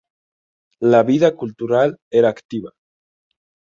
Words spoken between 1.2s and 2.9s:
cultural era activa.